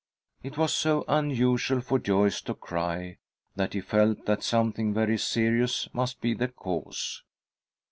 [0.41, 3.19] It was so unusual for Joyce to cry
[3.55, 7.21] that he felt that something very serious must be the cause.